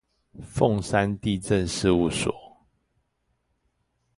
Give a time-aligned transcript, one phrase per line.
[0.41, 2.33] 鳳山地政事務所